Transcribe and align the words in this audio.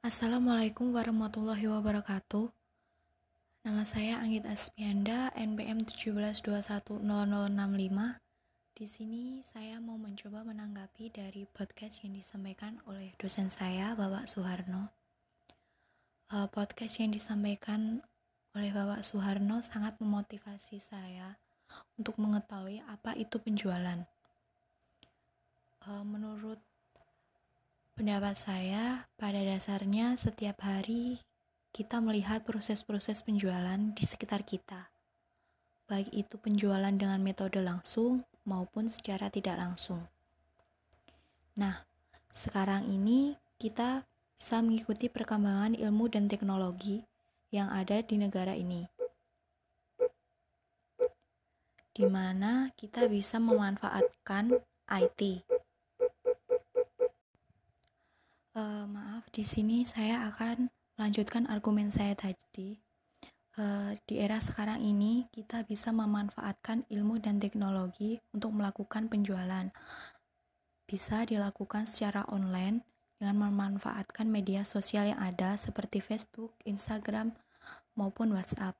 Assalamualaikum 0.00 0.96
warahmatullahi 0.96 1.68
wabarakatuh. 1.68 2.48
Nama 3.68 3.84
saya 3.84 4.16
Anggit 4.24 4.48
Aspianda, 4.48 5.28
NPM 5.36 5.84
17210065. 6.40 7.04
Di 8.80 8.86
sini 8.88 9.44
saya 9.44 9.76
mau 9.76 10.00
mencoba 10.00 10.40
menanggapi 10.40 11.12
dari 11.12 11.44
podcast 11.44 12.00
yang 12.00 12.16
disampaikan 12.16 12.80
oleh 12.88 13.12
dosen 13.20 13.52
saya, 13.52 13.92
Bapak 13.92 14.24
Suharno. 14.24 14.88
Uh, 16.32 16.48
podcast 16.48 16.96
yang 17.04 17.12
disampaikan 17.12 18.00
oleh 18.56 18.72
Bapak 18.72 19.04
Suharno 19.04 19.60
sangat 19.60 20.00
memotivasi 20.00 20.80
saya 20.80 21.36
untuk 22.00 22.16
mengetahui 22.16 22.80
apa 22.88 23.12
itu 23.20 23.36
penjualan. 23.36 24.00
Uh, 25.84 26.00
menurut 26.08 26.69
Pendapat 28.00 28.32
saya, 28.32 29.04
pada 29.20 29.44
dasarnya 29.44 30.16
setiap 30.16 30.64
hari 30.64 31.20
kita 31.68 32.00
melihat 32.00 32.40
proses-proses 32.48 33.20
penjualan 33.20 33.76
di 33.76 34.04
sekitar 34.08 34.40
kita. 34.40 34.88
Baik 35.84 36.08
itu 36.16 36.40
penjualan 36.40 36.96
dengan 36.96 37.20
metode 37.20 37.60
langsung 37.60 38.24
maupun 38.48 38.88
secara 38.88 39.28
tidak 39.28 39.60
langsung. 39.60 40.00
Nah, 41.60 41.84
sekarang 42.32 42.88
ini 42.88 43.36
kita 43.60 44.08
bisa 44.32 44.64
mengikuti 44.64 45.12
perkembangan 45.12 45.76
ilmu 45.76 46.08
dan 46.08 46.24
teknologi 46.24 47.04
yang 47.52 47.68
ada 47.68 48.00
di 48.00 48.16
negara 48.16 48.56
ini. 48.56 48.88
Di 51.92 52.08
mana 52.08 52.72
kita 52.80 53.04
bisa 53.12 53.36
memanfaatkan 53.36 54.56
IT 54.88 55.44
Uh, 58.50 58.82
maaf, 58.90 59.30
di 59.30 59.46
sini 59.46 59.86
saya 59.86 60.26
akan 60.26 60.66
melanjutkan 60.98 61.46
argumen 61.46 61.94
saya 61.94 62.18
tadi. 62.18 62.82
Uh, 63.54 63.94
di 64.10 64.18
era 64.18 64.42
sekarang 64.42 64.82
ini, 64.82 65.30
kita 65.30 65.62
bisa 65.62 65.94
memanfaatkan 65.94 66.82
ilmu 66.90 67.22
dan 67.22 67.38
teknologi 67.38 68.18
untuk 68.34 68.50
melakukan 68.50 69.06
penjualan. 69.06 69.70
Bisa 70.82 71.22
dilakukan 71.22 71.86
secara 71.86 72.26
online 72.26 72.82
dengan 73.22 73.38
memanfaatkan 73.46 74.26
media 74.26 74.66
sosial 74.66 75.14
yang 75.14 75.22
ada 75.22 75.54
seperti 75.54 76.02
Facebook, 76.02 76.58
Instagram, 76.66 77.30
maupun 77.94 78.34
WhatsApp. 78.34 78.74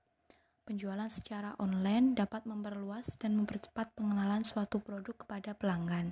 Penjualan 0.67 1.07
secara 1.15 1.55
online 1.63 2.19
dapat 2.19 2.43
memperluas 2.43 3.15
dan 3.23 3.39
mempercepat 3.39 3.95
pengenalan 3.95 4.43
suatu 4.43 4.83
produk 4.83 5.15
kepada 5.15 5.55
pelanggan. 5.55 6.11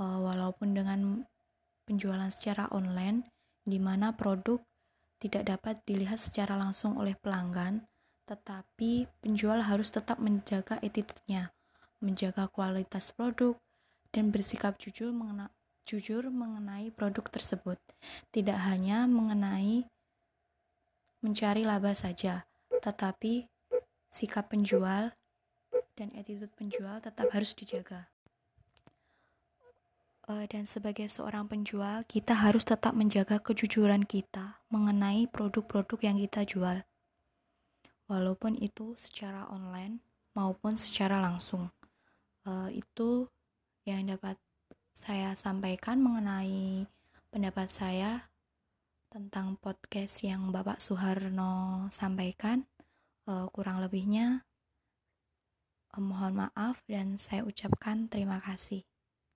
Uh, 0.00 0.24
walaupun 0.24 0.72
dengan 0.72 1.28
penjualan 1.88 2.28
secara 2.28 2.68
online 2.68 3.24
di 3.64 3.80
mana 3.80 4.12
produk 4.12 4.60
tidak 5.16 5.48
dapat 5.48 5.80
dilihat 5.88 6.20
secara 6.20 6.54
langsung 6.60 7.00
oleh 7.00 7.16
pelanggan, 7.16 7.88
tetapi 8.28 9.08
penjual 9.24 9.64
harus 9.64 9.88
tetap 9.88 10.20
menjaga 10.20 10.76
attitude-nya, 10.84 11.50
menjaga 12.04 12.46
kualitas 12.52 13.10
produk, 13.16 13.56
dan 14.12 14.30
bersikap 14.30 14.76
jujur, 14.76 15.10
mengena 15.10 15.48
jujur 15.88 16.28
mengenai 16.28 16.92
produk 16.92 17.24
tersebut. 17.32 17.80
Tidak 18.30 18.56
hanya 18.68 19.08
mengenai 19.08 19.88
mencari 21.24 21.66
laba 21.66 21.96
saja, 21.96 22.46
tetapi 22.84 23.48
sikap 24.12 24.52
penjual 24.52 25.10
dan 25.98 26.08
attitude 26.14 26.52
penjual 26.54 27.02
tetap 27.02 27.26
harus 27.34 27.52
dijaga 27.58 28.06
dan 30.28 30.68
sebagai 30.68 31.08
seorang 31.08 31.48
penjual, 31.48 32.04
kita 32.04 32.36
harus 32.36 32.60
tetap 32.68 32.92
menjaga 32.92 33.40
kejujuran 33.40 34.04
kita 34.04 34.60
mengenai 34.68 35.24
produk-produk 35.24 35.96
yang 36.04 36.20
kita 36.20 36.44
jual, 36.44 36.84
walaupun 38.12 38.60
itu 38.60 38.92
secara 39.00 39.48
online 39.48 40.04
maupun 40.36 40.76
secara 40.76 41.24
langsung. 41.24 41.72
Uh, 42.44 42.68
itu 42.72 43.24
yang 43.88 44.04
dapat 44.04 44.36
saya 44.92 45.32
sampaikan 45.32 45.96
mengenai 46.04 46.84
pendapat 47.32 47.68
saya 47.72 48.28
tentang 49.08 49.56
podcast 49.56 50.20
yang 50.24 50.52
Bapak 50.52 50.80
Soeharno 50.84 51.88
sampaikan. 51.88 52.68
Uh, 53.28 53.48
kurang 53.52 53.80
lebihnya, 53.84 54.44
uh, 55.96 56.00
mohon 56.00 56.48
maaf 56.48 56.80
dan 56.88 57.16
saya 57.20 57.44
ucapkan 57.44 58.08
terima 58.08 58.40
kasih. 58.40 58.88